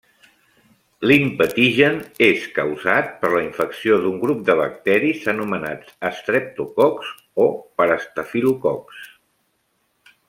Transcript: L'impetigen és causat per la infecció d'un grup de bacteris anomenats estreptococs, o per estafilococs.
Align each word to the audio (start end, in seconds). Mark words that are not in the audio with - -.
L'impetigen 1.09 1.99
és 2.27 2.47
causat 2.55 3.11
per 3.25 3.31
la 3.33 3.43
infecció 3.49 3.99
d'un 4.05 4.17
grup 4.25 4.41
de 4.49 4.55
bacteris 4.63 5.29
anomenats 5.35 5.93
estreptococs, 6.11 7.13
o 7.45 7.47
per 7.83 7.89
estafilococs. 7.99 9.07